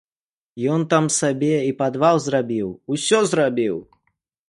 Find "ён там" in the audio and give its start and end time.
0.75-1.05